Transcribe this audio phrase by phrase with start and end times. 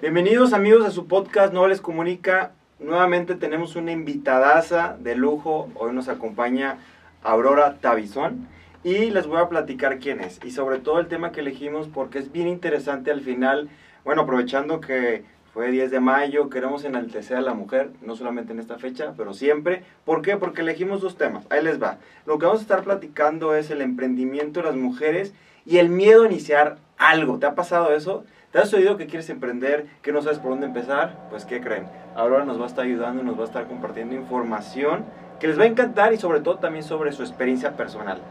[0.00, 2.52] Bienvenidos amigos a su podcast No les comunica.
[2.78, 5.68] Nuevamente tenemos una invitadaza de lujo.
[5.74, 6.78] Hoy nos acompaña
[7.24, 8.46] Aurora Tabizón
[8.84, 12.20] y les voy a platicar quién es y sobre todo el tema que elegimos porque
[12.20, 13.70] es bien interesante al final.
[14.04, 18.60] Bueno, aprovechando que fue 10 de mayo, queremos enaltecer a la mujer, no solamente en
[18.60, 19.82] esta fecha, pero siempre.
[20.04, 20.36] ¿Por qué?
[20.36, 21.44] Porque elegimos dos temas.
[21.50, 21.98] Ahí les va.
[22.24, 25.34] Lo que vamos a estar platicando es el emprendimiento de las mujeres
[25.66, 27.40] y el miedo a iniciar algo.
[27.40, 28.24] ¿Te ha pasado eso?
[28.52, 31.28] ¿Te has oído que quieres emprender, que no sabes por dónde empezar?
[31.28, 31.86] Pues ¿qué creen?
[32.16, 35.04] Aurora nos va a estar ayudando y nos va a estar compartiendo información
[35.38, 38.22] que les va a encantar y sobre todo también sobre su experiencia personal.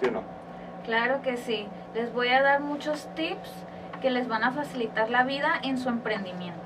[0.00, 0.22] ¿Sí o no?
[0.84, 1.66] Claro que sí.
[1.92, 3.50] Les voy a dar muchos tips
[4.00, 6.63] que les van a facilitar la vida en su emprendimiento.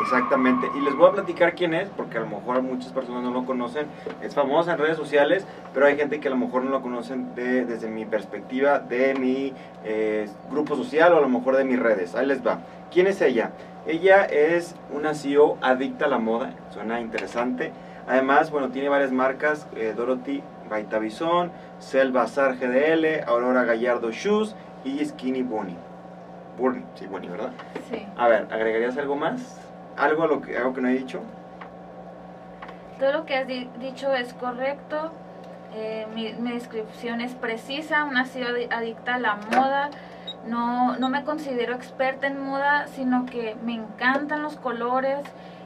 [0.00, 0.68] Exactamente.
[0.74, 3.44] Y les voy a platicar quién es, porque a lo mejor muchas personas no lo
[3.44, 3.86] conocen.
[4.22, 7.34] Es famosa en redes sociales, pero hay gente que a lo mejor no lo conocen
[7.34, 9.52] de, desde mi perspectiva, de mi
[9.84, 12.14] eh, grupo social o a lo mejor de mis redes.
[12.14, 12.60] Ahí les va.
[12.90, 13.52] ¿Quién es ella?
[13.86, 16.54] Ella es una CEO adicta a la moda.
[16.70, 17.72] Suena interesante.
[18.06, 19.66] Además, bueno, tiene varias marcas.
[19.76, 25.76] Eh, Dorothy Baitavison, Selvazar GDL, Aurora Gallardo Shoes y Skinny Bunny.
[26.58, 27.52] Bunny, sí, Bunny, ¿verdad?
[27.90, 28.06] Sí.
[28.16, 29.60] A ver, ¿agregarías algo más?
[29.96, 31.20] ¿Algo, lo que, algo que no he dicho?
[32.98, 35.10] Todo lo que has di- dicho es correcto.
[35.74, 38.06] Eh, mi, descripción es precisa.
[38.26, 39.90] CEO adi- adicta a la moda.
[40.46, 45.20] No, no me considero experta en moda, sino que me encantan los colores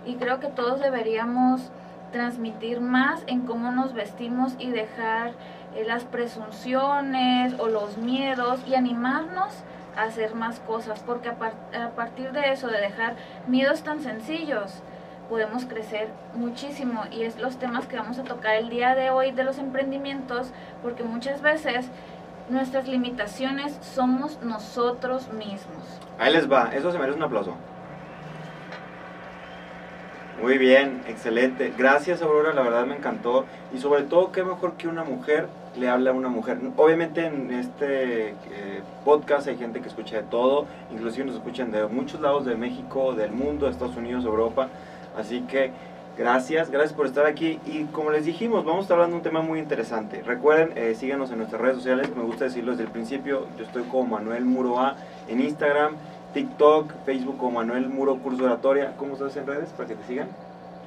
[0.04, 1.70] y creo que todos deberíamos
[2.12, 5.32] transmitir más en cómo nos vestimos y dejar
[5.74, 9.52] eh, las presunciones o los miedos y animarnos
[9.96, 13.16] hacer más cosas, porque a, a partir de eso, de dejar
[13.46, 14.82] miedos tan sencillos,
[15.28, 19.32] podemos crecer muchísimo y es los temas que vamos a tocar el día de hoy
[19.32, 21.88] de los emprendimientos, porque muchas veces
[22.48, 25.82] nuestras limitaciones somos nosotros mismos.
[26.18, 27.56] Ahí les va, eso se merece un aplauso.
[30.40, 31.72] Muy bien, excelente.
[31.76, 33.46] Gracias Aurora, la verdad me encantó.
[33.74, 36.58] Y sobre todo, qué mejor que una mujer le hable a una mujer.
[36.76, 38.34] Obviamente en este eh,
[39.04, 43.14] podcast hay gente que escucha de todo, inclusive nos escuchan de muchos lados de México,
[43.14, 44.68] del mundo, Estados Unidos, Europa.
[45.16, 45.70] Así que
[46.16, 47.58] gracias, gracias por estar aquí.
[47.66, 50.22] Y como les dijimos, vamos a estar hablando de un tema muy interesante.
[50.22, 53.46] Recuerden, eh, síganos en nuestras redes sociales, me gusta decirlo desde el principio.
[53.58, 54.96] Yo estoy como Manuel Muroa
[55.28, 55.94] en Instagram.
[56.36, 58.92] TikTok, Facebook como Manuel Muro Curso Oratoria.
[58.98, 60.28] ¿Cómo estás en redes para que te sigan?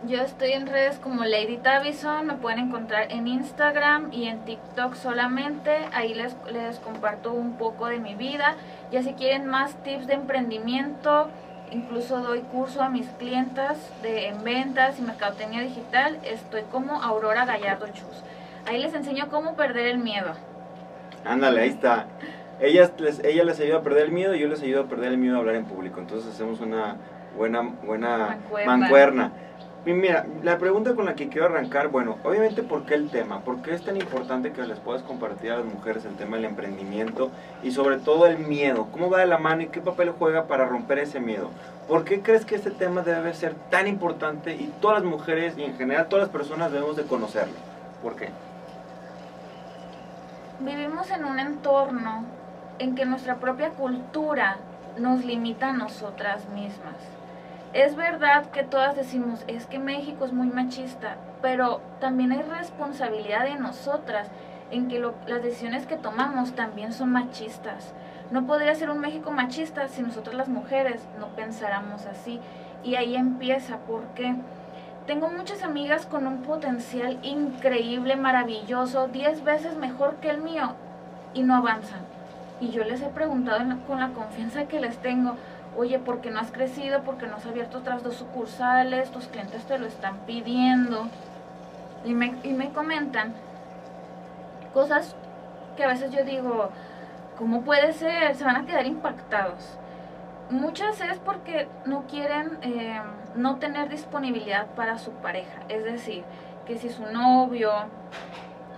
[0.07, 4.95] Yo estoy en redes como Lady Tavison, me pueden encontrar en Instagram y en TikTok
[4.95, 5.71] solamente.
[5.93, 8.55] Ahí les, les comparto un poco de mi vida.
[8.91, 11.27] Ya si quieren más tips de emprendimiento,
[11.71, 16.17] incluso doy curso a mis clientas de, en ventas y mercadotecnia digital.
[16.23, 18.23] Estoy como Aurora Gallardo Chus.
[18.69, 20.31] Ahí les enseño cómo perder el miedo.
[21.25, 22.05] Ándale, ahí está.
[22.61, 25.11] Ellas les, ella les ayuda a perder el miedo y yo les ayudo a perder
[25.11, 25.99] el miedo a hablar en público.
[25.99, 26.95] Entonces hacemos una
[27.37, 28.77] buena, buena Mancuerna.
[28.77, 29.31] mancuerna.
[29.85, 33.39] Mira, la pregunta con la que quiero arrancar, bueno, obviamente, ¿por qué el tema?
[33.39, 36.45] ¿Por qué es tan importante que les puedas compartir a las mujeres el tema del
[36.45, 37.31] emprendimiento
[37.63, 38.87] y sobre todo el miedo?
[38.91, 41.49] ¿Cómo va de la mano y qué papel juega para romper ese miedo?
[41.87, 45.63] ¿Por qué crees que este tema debe ser tan importante y todas las mujeres y
[45.63, 47.55] en general todas las personas debemos de conocerlo?
[48.03, 48.29] ¿Por qué?
[50.59, 52.25] Vivimos en un entorno
[52.79, 54.57] en que nuestra propia cultura
[54.97, 57.18] nos limita a nosotras mismas.
[57.73, 63.43] Es verdad que todas decimos, es que México es muy machista, pero también hay responsabilidad
[63.43, 64.27] de nosotras
[64.71, 67.93] en que las decisiones que tomamos también son machistas.
[68.31, 72.39] No podría ser un México machista si nosotras las mujeres no pensáramos así.
[72.83, 74.33] Y ahí empieza, porque
[75.05, 80.73] tengo muchas amigas con un potencial increíble, maravilloso, 10 veces mejor que el mío,
[81.35, 82.01] y no avanzan.
[82.61, 85.35] Y yo les he preguntado con la confianza que les tengo,
[85.77, 87.03] oye, ¿por qué no has crecido?
[87.03, 89.11] ¿Por qué no has abierto otras dos sucursales?
[89.11, 91.07] Tus clientes te lo están pidiendo.
[92.05, 93.33] Y me, y me comentan
[94.73, 95.15] cosas
[95.75, 96.69] que a veces yo digo,
[97.37, 98.35] ¿cómo puede ser?
[98.35, 99.77] Se van a quedar impactados.
[100.49, 102.99] Muchas es porque no quieren eh,
[103.35, 105.61] no tener disponibilidad para su pareja.
[105.69, 106.23] Es decir,
[106.65, 107.71] que si su novio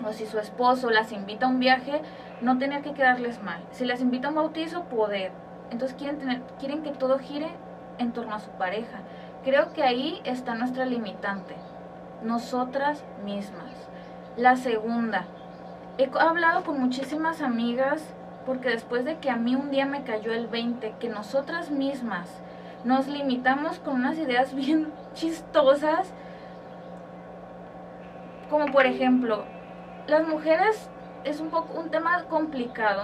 [0.05, 2.01] o si su esposo las invita a un viaje,
[2.41, 3.61] no tener que quedarles mal.
[3.71, 5.31] Si las invita a un bautizo, poder.
[5.71, 7.49] Entonces quieren, tener, quieren que todo gire
[7.97, 8.99] en torno a su pareja.
[9.43, 11.55] Creo que ahí está nuestra limitante.
[12.23, 13.71] Nosotras mismas.
[14.37, 15.25] La segunda,
[15.97, 18.03] he hablado con muchísimas amigas
[18.45, 22.29] porque después de que a mí un día me cayó el 20, que nosotras mismas
[22.83, 26.11] nos limitamos con unas ideas bien chistosas,
[28.49, 29.45] como por ejemplo,
[30.07, 30.89] las mujeres
[31.23, 33.03] es un poco un tema complicado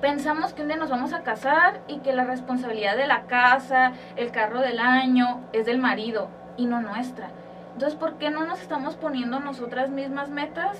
[0.00, 3.92] pensamos que un día nos vamos a casar y que la responsabilidad de la casa,
[4.16, 7.30] el carro del año, es del marido y no nuestra.
[7.72, 10.76] Entonces, ¿por qué no nos estamos poniendo nosotras mismas metas?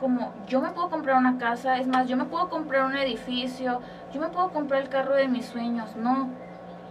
[0.00, 3.80] Como yo me puedo comprar una casa, es más, yo me puedo comprar un edificio,
[4.12, 5.94] yo me puedo comprar el carro de mis sueños.
[5.96, 6.30] No.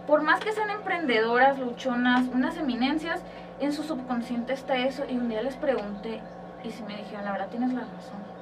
[0.06, 3.22] Por más que sean emprendedoras, luchonas, unas eminencias,
[3.58, 5.04] en su subconsciente está eso.
[5.08, 6.20] Y un día les pregunté,
[6.62, 8.39] y si me dijeron, la verdad tienes la razón.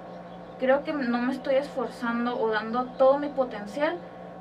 [0.58, 3.96] Creo que no me estoy esforzando o dando todo mi potencial,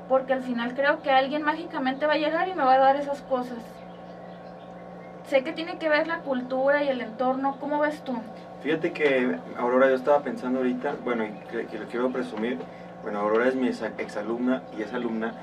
[0.08, 2.96] porque al final creo que alguien mágicamente va a llegar y me va a dar
[2.96, 3.58] esas cosas
[5.28, 7.56] sé que tiene que ver la cultura y el entorno.
[7.60, 8.14] ¿Cómo ves tú?
[8.62, 12.58] Fíjate que Aurora, yo estaba pensando ahorita, bueno, y que, lo quiero presumir,
[13.02, 15.34] bueno, Aurora es mi exalumna y es alumna,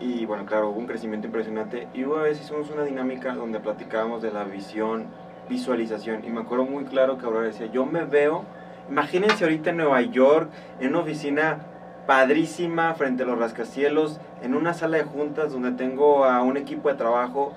[0.00, 4.22] y bueno, claro, hubo un crecimiento impresionante, y una vez hicimos una dinámica donde platicábamos
[4.22, 5.06] de la visión,
[5.50, 8.44] visualización, y me acuerdo muy claro que Aurora decía, yo me veo,
[8.88, 10.50] imagínense ahorita en Nueva York,
[10.80, 11.58] en una oficina
[12.06, 16.88] padrísima frente a los rascacielos, en una sala de juntas donde tengo a un equipo
[16.88, 17.52] de trabajo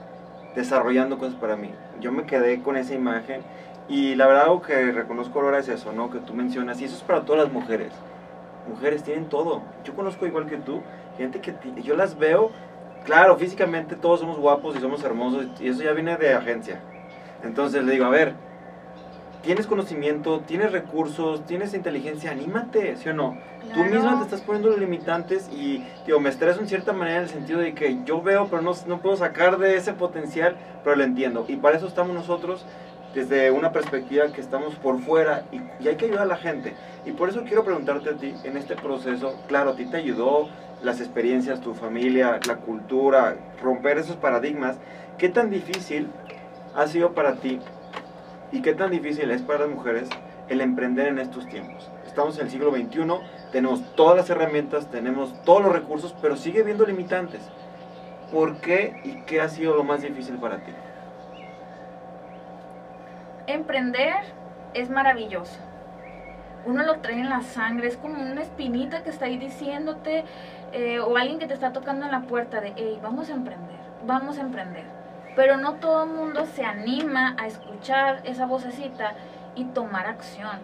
[0.55, 1.71] desarrollando cosas para mí.
[1.99, 3.41] Yo me quedé con esa imagen
[3.87, 6.09] y la verdad algo que reconozco ahora es eso, ¿no?
[6.09, 7.91] Que tú mencionas, y eso es para todas las mujeres.
[8.67, 9.61] Mujeres tienen todo.
[9.83, 10.81] Yo conozco igual que tú,
[11.17, 12.51] gente que yo las veo,
[13.05, 16.79] claro, físicamente todos somos guapos y somos hermosos y eso ya viene de agencia.
[17.43, 18.33] Entonces le digo, a ver,
[19.45, 23.37] tienes conocimiento, tienes recursos, tienes inteligencia, anímate, ¿sí o no?
[23.73, 27.23] Tú misma te estás poniendo los limitantes y, digo, me estreso en cierta manera en
[27.23, 30.95] el sentido de que yo veo, pero no, no puedo sacar de ese potencial, pero
[30.95, 31.45] lo entiendo.
[31.47, 32.65] Y para eso estamos nosotros,
[33.13, 36.73] desde una perspectiva que estamos por fuera y, y, hay que ayudar a la gente.
[37.05, 40.49] Y por eso quiero preguntarte a ti, en este proceso, claro, a ti te ayudó
[40.83, 44.77] las experiencias, tu familia, la cultura, romper esos paradigmas.
[45.17, 46.07] ¿Qué tan difícil
[46.75, 47.59] ha sido para ti
[48.51, 50.09] y qué tan difícil es para las mujeres
[50.49, 51.89] el emprender en estos tiempos.
[52.05, 53.07] Estamos en el siglo XXI,
[53.51, 57.41] tenemos todas las herramientas, tenemos todos los recursos, pero sigue habiendo limitantes.
[58.31, 60.71] ¿Por qué y qué ha sido lo más difícil para ti?
[63.47, 64.15] Emprender
[64.73, 65.59] es maravilloso.
[66.65, 70.23] Uno lo trae en la sangre, es como una espinita que está ahí diciéndote,
[70.71, 73.77] eh, o alguien que te está tocando en la puerta de, hey, vamos a emprender,
[74.05, 74.94] vamos a emprender
[75.35, 79.13] pero no todo el mundo se anima a escuchar esa vocecita
[79.55, 80.59] y tomar acción.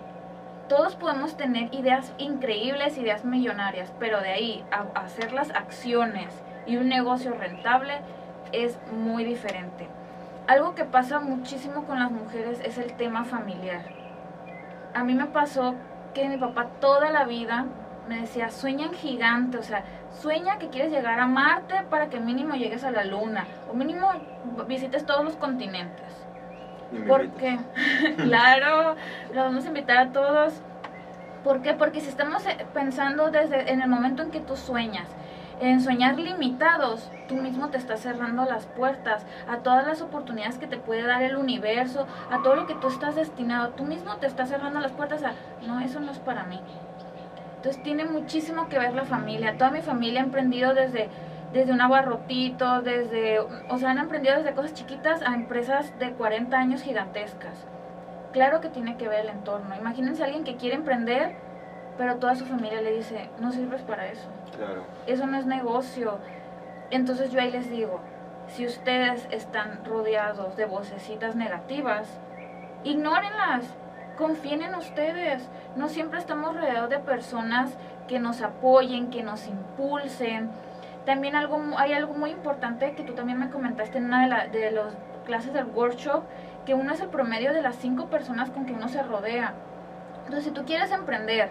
[0.68, 6.34] Todos podemos tener ideas increíbles, ideas millonarias, pero de ahí a hacer las acciones
[6.66, 7.96] y un negocio rentable
[8.54, 9.88] es muy diferente.
[10.48, 13.84] Algo que pasa muchísimo con las mujeres es el tema familiar.
[14.94, 15.76] A mí me pasó
[16.14, 17.66] que mi papá toda la vida
[18.08, 19.84] me decía, sueña en gigante, o sea,
[20.20, 24.12] sueña que quieres llegar a Marte para que mínimo llegues a la Luna, o mínimo
[24.68, 26.22] visites todos los continentes.
[27.08, 27.58] ¿Por qué?
[28.18, 28.96] claro,
[29.34, 30.62] lo vamos a invitar a todos.
[31.44, 31.74] ¿Por qué?
[31.74, 35.08] Porque si estamos eh, pensando desde en el momento en que tú sueñas,
[35.62, 40.68] en soñar limitados, tú mismo te estás cerrando las puertas a todas las oportunidades que
[40.68, 43.70] te puede dar el universo, a todo lo que tú estás destinado.
[43.70, 45.34] Tú mismo te estás cerrando las puertas a,
[45.66, 46.60] no, eso no es para mí.
[47.62, 49.56] Entonces tiene muchísimo que ver la familia.
[49.56, 51.10] Toda mi familia ha emprendido desde,
[51.54, 56.58] desde un abarrotito, desde, o sea, han emprendido desde cosas chiquitas a empresas de 40
[56.58, 57.68] años gigantescas.
[58.32, 59.76] Claro que tiene que ver el entorno.
[59.76, 61.36] Imagínense a alguien que quiere emprender,
[62.00, 64.28] pero toda su familia le dice, no sirves para eso.
[64.58, 64.82] Claro.
[65.06, 66.18] Eso no es negocio.
[66.90, 68.00] Entonces yo ahí les digo,
[68.48, 72.08] si ustedes están rodeados de vocecitas negativas,
[72.84, 73.66] ignórenlas
[74.22, 75.42] confíen en ustedes.
[75.76, 77.72] No siempre estamos rodeados de personas
[78.08, 80.52] que nos apoyen, que nos impulsen.
[81.06, 84.72] También algo, hay algo muy importante que tú también me comentaste en una de, de
[84.72, 84.94] las
[85.26, 86.22] clases del workshop,
[86.68, 89.54] que uno es el promedio de las cinco personas con que uno se rodea.
[90.20, 91.50] Entonces, si tú quieres emprender,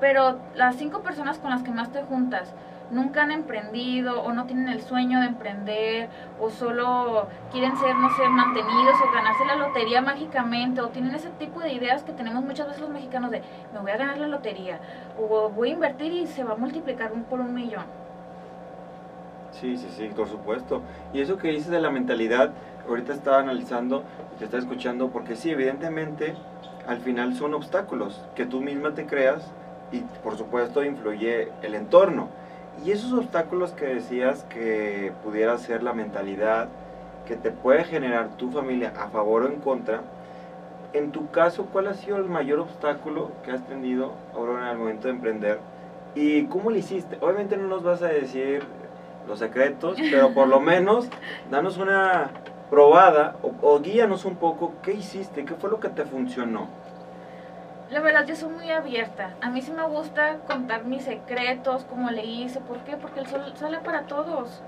[0.00, 2.54] pero las cinco personas con las que más te juntas
[2.90, 6.08] nunca han emprendido o no tienen el sueño de emprender
[6.40, 11.30] o solo quieren ser, no sé, mantenidos o ganarse la lotería mágicamente o tienen ese
[11.30, 14.28] tipo de ideas que tenemos muchas veces los mexicanos de me voy a ganar la
[14.28, 14.80] lotería
[15.18, 17.84] o voy a invertir y se va a multiplicar un por un millón.
[19.50, 20.82] Sí, sí, sí, por supuesto.
[21.14, 22.50] Y eso que dices de la mentalidad,
[22.86, 24.04] ahorita estaba analizando,
[24.38, 26.34] te estaba escuchando, porque sí, evidentemente,
[26.86, 29.50] al final son obstáculos que tú misma te creas
[29.92, 32.28] y por supuesto influye el entorno.
[32.84, 36.68] Y esos obstáculos que decías que pudiera ser la mentalidad
[37.26, 40.02] que te puede generar tu familia a favor o en contra,
[40.92, 44.78] en tu caso, ¿cuál ha sido el mayor obstáculo que has tenido ahora en el
[44.78, 45.58] momento de emprender?
[46.14, 47.18] ¿Y cómo lo hiciste?
[47.20, 48.62] Obviamente no nos vas a decir
[49.26, 51.08] los secretos, pero por lo menos
[51.50, 52.30] danos una
[52.70, 56.68] probada o, o guíanos un poco qué hiciste, qué fue lo que te funcionó.
[57.90, 59.34] La verdad, yo soy muy abierta.
[59.40, 62.60] A mí sí me gusta contar mis secretos, cómo le hice.
[62.60, 62.96] ¿Por qué?
[62.96, 64.60] Porque el sol sale para todos.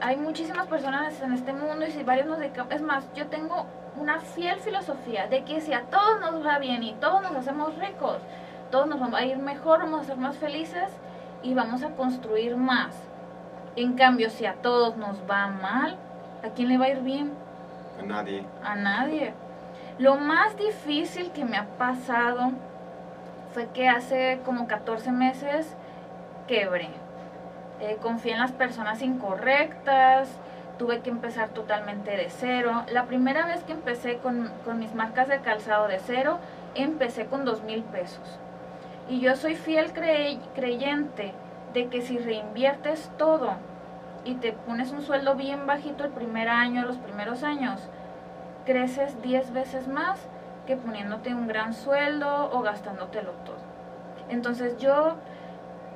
[0.00, 2.72] Hay muchísimas personas en este mundo y si varios nos dedicamos...
[2.72, 3.66] Es más, yo tengo
[3.96, 7.76] una fiel filosofía de que si a todos nos va bien y todos nos hacemos
[7.78, 8.18] ricos,
[8.70, 10.88] todos nos vamos a ir mejor, vamos a ser más felices
[11.42, 12.94] y vamos a construir más.
[13.76, 15.96] En cambio, si a todos nos va mal,
[16.44, 17.32] ¿a quién le va a ir bien?
[18.00, 18.44] A nadie.
[18.64, 19.34] A nadie.
[19.98, 22.52] Lo más difícil que me ha pasado
[23.52, 25.74] fue que hace como 14 meses
[26.46, 26.88] quebré.
[27.80, 30.28] Eh, confié en las personas incorrectas,
[30.78, 32.84] tuve que empezar totalmente de cero.
[32.92, 36.38] La primera vez que empecé con, con mis marcas de calzado de cero,
[36.76, 38.38] empecé con dos mil pesos.
[39.08, 39.92] Y yo soy fiel
[40.54, 41.32] creyente
[41.74, 43.54] de que si reinviertes todo
[44.24, 47.80] y te pones un sueldo bien bajito el primer año, los primeros años,
[48.68, 50.20] creces 10 veces más
[50.66, 53.56] que poniéndote un gran sueldo o gastándotelo todo.
[54.28, 55.14] Entonces yo,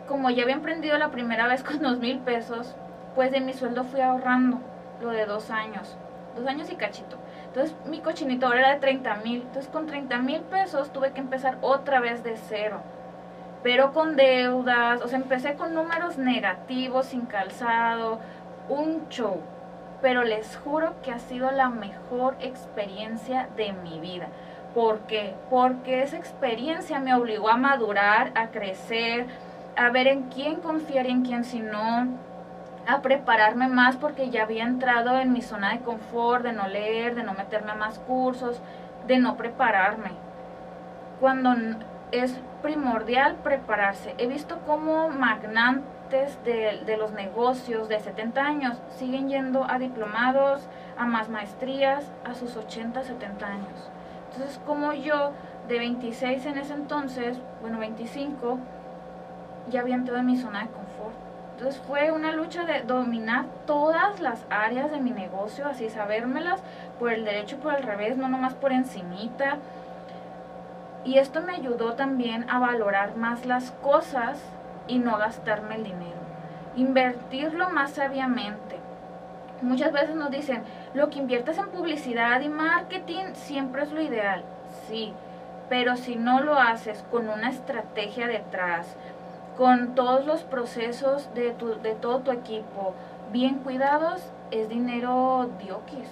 [0.09, 2.75] como ya había emprendido la primera vez con dos mil pesos,
[3.14, 4.59] pues de mi sueldo fui ahorrando
[5.02, 5.99] lo de dos años,
[6.35, 7.19] dos años y cachito.
[7.49, 9.43] Entonces mi cochinito ahora era de 30 mil.
[9.43, 12.81] Entonces con 30 mil pesos tuve que empezar otra vez de cero.
[13.62, 18.19] Pero con deudas, o sea, empecé con números negativos, sin calzado,
[18.71, 19.43] un show
[20.02, 24.26] pero les juro que ha sido la mejor experiencia de mi vida.
[24.75, 25.35] ¿Por qué?
[25.49, 29.26] Porque esa experiencia me obligó a madurar, a crecer,
[29.76, 32.09] a ver en quién confiar y en quién si no,
[32.87, 37.14] a prepararme más porque ya había entrado en mi zona de confort, de no leer,
[37.14, 38.61] de no meterme a más cursos,
[39.06, 40.11] de no prepararme.
[41.21, 41.54] Cuando
[42.11, 44.14] es primordial prepararse.
[44.18, 45.82] He visto cómo magnan
[46.12, 50.62] de, los negocios de 70 años siguen yendo a diplomados,
[50.99, 53.90] a más maestrías, a sus 80, 70 años.
[54.31, 55.33] Entonces, como yo,
[55.69, 58.59] de 26 en ese entonces, bueno, 25,
[59.71, 61.14] ya había entrado en mi zona de confort.
[61.52, 66.61] Entonces fue una lucha de dominar todas las áreas de mi negocio, así sabérmelas
[66.99, 69.59] por el derecho y por el revés, no nomás por encimita.
[71.04, 74.38] Y esto me ayudó también a valorar más las cosas
[74.89, 76.21] y no gastarme el dinero.
[76.77, 78.77] Invertirlo más sabiamente.
[79.61, 80.62] Muchas veces nos dicen,
[80.95, 84.43] lo que inviertes en publicidad y marketing siempre es lo ideal.
[84.89, 85.12] Sí,
[85.69, 88.97] pero si no lo haces con una estrategia detrás,
[89.57, 92.95] con todos los procesos de, tu, de todo tu equipo
[93.31, 96.09] bien cuidados, es dinero dioquis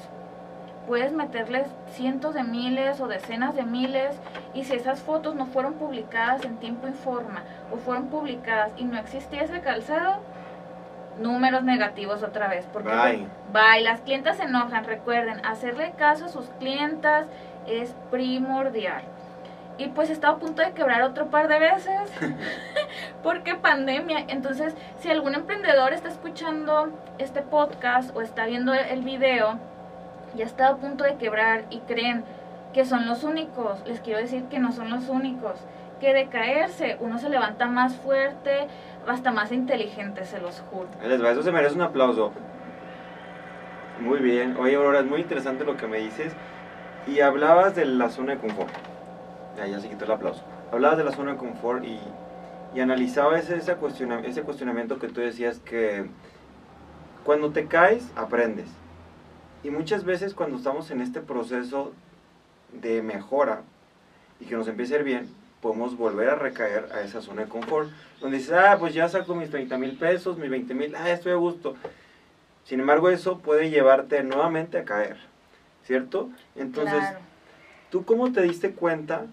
[0.87, 4.17] puedes meterles cientos de miles o decenas de miles
[4.55, 8.85] y si esas fotos no fueron publicadas en tiempo y forma o fueron publicadas y
[8.85, 10.21] no existía ese calzado,
[11.21, 12.67] números negativos otra vez.
[12.73, 13.27] Porque bye.
[13.53, 13.83] bye.
[13.83, 14.85] Las clientas se enojan.
[14.85, 17.27] Recuerden, hacerle caso a sus clientas
[17.67, 19.03] es primordial.
[19.79, 22.11] Y pues he estado a punto de quebrar otro par de veces
[23.23, 24.25] porque pandemia.
[24.29, 29.59] Entonces, si algún emprendedor está escuchando este podcast o está viendo el video,
[30.37, 32.25] ya está a punto de quebrar y creen
[32.73, 35.55] que son los únicos, les quiero decir que no son los únicos,
[36.01, 38.69] que de caerse uno se levanta más fuerte,
[39.07, 40.89] hasta más inteligente, se los juro.
[41.03, 42.33] Eso se merece un aplauso.
[44.01, 44.57] Muy bien.
[44.57, 46.33] Oye, Aurora, es muy interesante lo que me dices.
[47.07, 48.71] Y hablabas de la zona de confort.
[49.57, 50.43] Ya, ya se quitó el aplauso.
[50.73, 51.99] Hablabas de la zona de confort y,
[52.75, 56.09] y analizabas ese, ese cuestionamiento que tú decías que
[57.25, 58.69] cuando te caes, aprendes
[59.63, 61.93] y muchas veces cuando estamos en este proceso
[62.73, 63.63] de mejora
[64.41, 65.29] y que nos empiece a ir bien,
[65.61, 67.91] podemos volver a recaer a esa zona de confort,
[68.21, 71.33] donde dices, ah, pues ya saco mis 30 mil pesos, mis 20 mil, ah, estoy
[71.33, 71.77] a gusto.
[72.65, 75.19] Sin embargo, eso puede llevarte nuevamente a caer,
[75.85, 76.31] ¿cierto?
[76.57, 77.03] Entonces,
[77.91, 79.27] ¿tú cómo te diste cuenta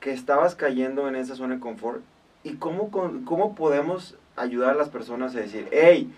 [0.00, 2.02] que estabas cayendo en esa zona de confort?
[2.42, 6.12] ¿Y cómo, cómo podemos ayudar a las personas a decir, hey,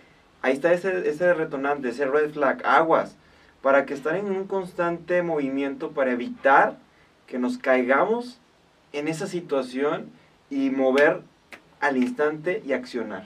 [0.47, 3.17] ahí está ese, ese retonante, ese red flag, aguas,
[3.63, 6.77] para que estén en un constante movimiento para evitar
[7.27, 8.39] que nos caigamos
[8.93, 10.09] en esa situación
[10.49, 11.23] y mover
[11.81, 13.25] al instante y accionar.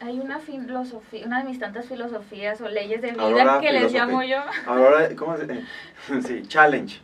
[0.00, 4.24] Hay una filosofía, una de mis tantas filosofías o leyes de vida que les llamo
[4.24, 4.38] yo.
[4.66, 5.64] Ahora, ¿cómo se
[6.26, 7.00] Sí, challenge.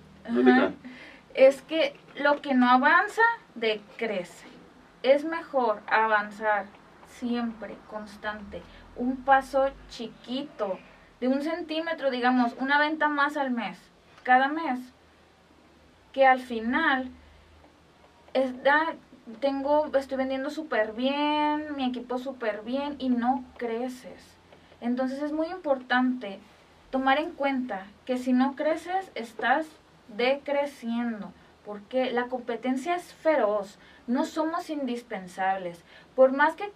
[1.34, 3.22] Es que lo que no avanza,
[3.54, 4.48] decrece.
[5.04, 6.66] Es mejor avanzar
[7.18, 8.62] siempre, constante.
[8.96, 10.78] Un paso chiquito,
[11.20, 13.78] de un centímetro, digamos, una venta más al mes,
[14.22, 14.80] cada mes.
[16.12, 17.10] Que al final
[18.34, 18.52] es,
[19.40, 24.36] tengo, estoy vendiendo súper bien, mi equipo súper bien y no creces.
[24.80, 26.38] Entonces es muy importante
[26.90, 29.66] tomar en cuenta que si no creces, estás
[30.08, 31.32] decreciendo,
[31.64, 35.84] porque la competencia es feroz, no somos indispensables.
[36.14, 36.72] Por más que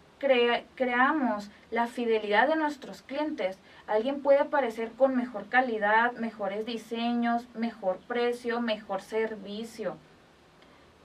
[0.75, 7.99] creamos la fidelidad de nuestros clientes, alguien puede aparecer con mejor calidad, mejores diseños, mejor
[8.07, 9.97] precio, mejor servicio.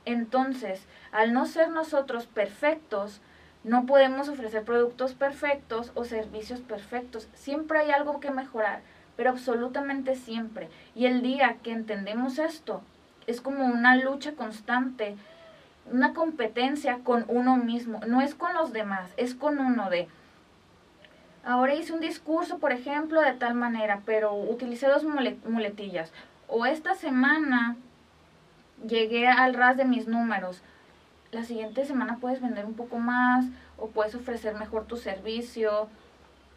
[0.06, 3.22] Entonces, al no ser nosotros perfectos,
[3.64, 7.28] no podemos ofrecer productos perfectos o servicios perfectos.
[7.34, 8.82] Siempre hay algo que mejorar,
[9.18, 10.70] pero absolutamente siempre.
[10.96, 12.82] Y el día que entendemos esto,
[13.26, 15.18] es como una lucha constante,
[15.92, 18.00] una competencia con uno mismo.
[18.08, 20.08] No es con los demás, es con uno de...
[21.44, 26.12] Ahora hice un discurso, por ejemplo, de tal manera, pero utilicé dos muletillas.
[26.48, 27.78] O esta semana
[28.86, 30.62] llegué al ras de mis números
[31.32, 33.46] la siguiente semana puedes vender un poco más
[33.78, 35.90] o puedes ofrecer mejor tu servicio.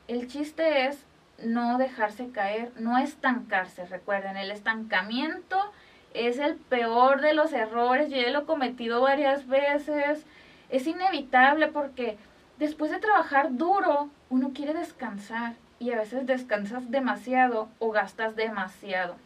[0.08, 0.98] El chiste es
[1.44, 3.84] no dejarse caer, no estancarse.
[3.86, 5.58] Recuerden, el estancamiento
[6.14, 8.10] es el peor de los errores.
[8.10, 10.24] Yo ya lo he cometido varias veces.
[10.68, 12.16] Es inevitable porque
[12.58, 19.16] después de trabajar duro, uno quiere descansar y a veces descansas demasiado o gastas demasiado.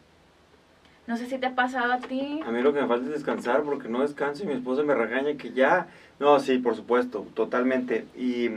[1.07, 2.41] No sé si te ha pasado a ti.
[2.43, 4.95] A mí lo que me falta es descansar porque no descanso y mi esposa me
[4.95, 5.87] regaña que ya...
[6.19, 8.07] No, sí, por supuesto, totalmente.
[8.15, 8.49] Y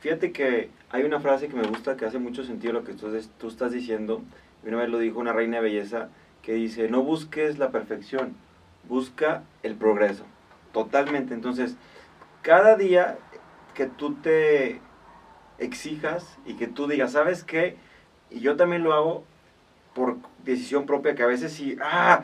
[0.00, 3.08] fíjate que hay una frase que me gusta que hace mucho sentido lo que tú,
[3.38, 4.22] tú estás diciendo.
[4.64, 6.08] Una vez lo dijo una reina de belleza
[6.42, 8.34] que dice, no busques la perfección,
[8.88, 10.24] busca el progreso.
[10.72, 11.34] Totalmente.
[11.34, 11.76] Entonces,
[12.42, 13.18] cada día
[13.74, 14.80] que tú te
[15.58, 17.76] exijas y que tú digas, ¿sabes qué?
[18.30, 19.24] Y yo también lo hago,
[19.94, 22.22] por decisión propia que a veces sí, ah,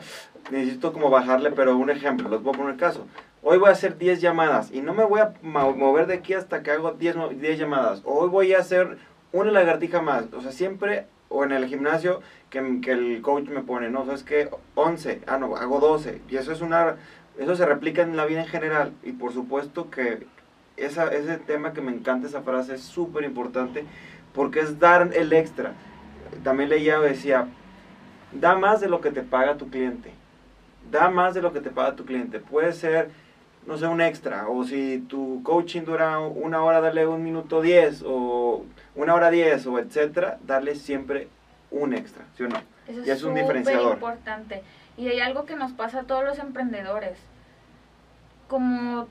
[0.51, 3.07] necesito como bajarle, pero un ejemplo, les voy a poner caso.
[3.41, 6.61] Hoy voy a hacer 10 llamadas y no me voy a mover de aquí hasta
[6.61, 8.01] que hago 10, 10 llamadas.
[8.03, 8.97] Hoy voy a hacer
[9.31, 10.25] una lagartija más.
[10.33, 14.23] O sea, siempre, o en el gimnasio, que, que el coach me pone, no, sabes
[14.23, 16.21] que 11, ah, no, hago 12.
[16.29, 16.95] Y eso es una,
[17.37, 18.93] eso se replica en la vida en general.
[19.03, 20.25] Y por supuesto que
[20.77, 23.85] esa, ese tema que me encanta, esa frase es súper importante
[24.33, 25.73] porque es dar el extra.
[26.43, 27.47] También leía, decía,
[28.31, 30.11] da más de lo que te paga tu cliente.
[30.91, 32.39] Da más de lo que te paga tu cliente.
[32.39, 33.09] Puede ser,
[33.67, 34.47] no sé, un extra.
[34.47, 38.03] O si tu coaching dura una hora, darle un minuto diez.
[38.05, 40.39] O una hora diez, o etcétera.
[40.45, 41.27] Darle siempre
[41.71, 42.61] un extra, ¿sí o no?
[42.87, 43.93] Eso y es, un diferenciador.
[43.93, 44.63] importante.
[44.97, 47.17] Y hay algo que nos pasa a todos los emprendedores.
[48.47, 49.07] Como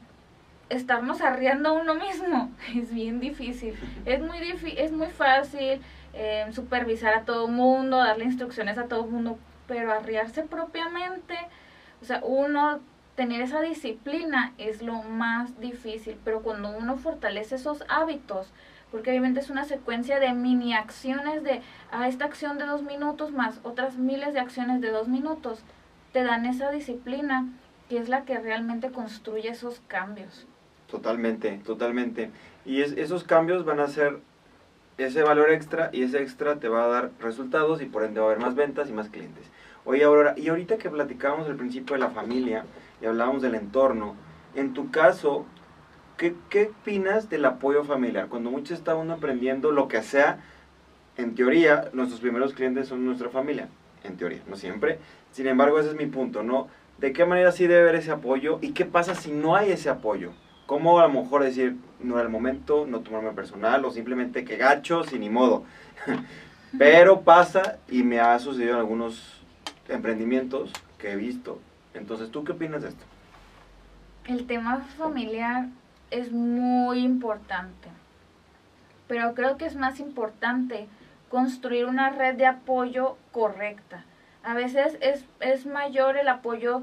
[0.68, 2.50] estarnos arriando a uno mismo.
[2.76, 3.78] Es bien difícil.
[4.04, 4.38] Es muy,
[4.76, 5.80] es muy fácil
[6.14, 11.36] eh, supervisar a todo mundo, darle instrucciones a todo mundo, pero arriarse propiamente,
[12.02, 12.80] o sea, uno
[13.14, 18.52] tener esa disciplina es lo más difícil, pero cuando uno fortalece esos hábitos,
[18.90, 22.83] porque obviamente es una secuencia de mini acciones de a ah, esta acción de dos
[22.83, 25.61] minutos más otras miles de acciones de dos minutos,
[26.12, 27.46] te dan esa disciplina
[27.88, 30.46] que es la que realmente construye esos cambios.
[30.90, 32.31] Totalmente, totalmente.
[32.64, 34.18] Y es, esos cambios van a ser
[34.98, 38.27] ese valor extra y ese extra te va a dar resultados y por ende va
[38.27, 39.44] a haber más ventas y más clientes.
[39.85, 42.64] Oye, Aurora, y ahorita que platicábamos el principio de la familia
[43.01, 44.16] y hablábamos del entorno,
[44.55, 45.46] en tu caso,
[46.18, 48.28] ¿qué, ¿qué opinas del apoyo familiar?
[48.28, 50.40] Cuando muchos está uno emprendiendo lo que sea,
[51.16, 53.68] en teoría, nuestros primeros clientes son nuestra familia,
[54.04, 54.98] en teoría, no siempre.
[55.33, 56.68] Sin embargo, ese es mi punto, ¿no?
[56.98, 59.88] ¿De qué manera sí debe haber ese apoyo y qué pasa si no hay ese
[59.88, 60.33] apoyo?
[60.66, 64.57] ¿Cómo a lo mejor decir, no era el momento, no tomarme personal o simplemente que
[64.57, 65.64] gacho, sin ni modo?
[66.78, 69.40] Pero pasa y me ha sucedido en algunos
[69.88, 71.59] emprendimientos que he visto.
[71.94, 73.04] Entonces, ¿tú qué opinas de esto?
[74.26, 75.68] El tema familiar
[76.10, 77.88] es muy importante,
[79.06, 80.88] pero creo que es más importante
[81.28, 84.04] construir una red de apoyo correcta.
[84.42, 86.82] A veces es, es mayor el apoyo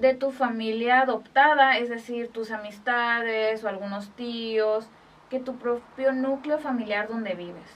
[0.00, 4.88] de tu familia adoptada, es decir, tus amistades o algunos tíos,
[5.28, 7.70] que tu propio núcleo familiar donde vives.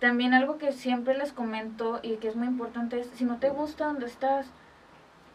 [0.00, 3.48] También algo que siempre les comento y que es muy importante es, si no te
[3.48, 4.46] gusta donde estás,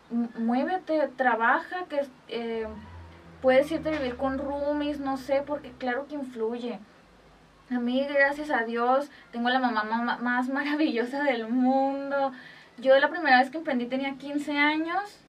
[0.10, 2.68] muévete, trabaja, que eh,
[3.42, 6.80] puedes irte a vivir con roomies, no sé, porque claro que influye.
[7.70, 12.32] A mí, gracias a Dios, tengo la mamá más maravillosa del mundo.
[12.78, 15.29] Yo la primera vez que emprendí tenía 15 años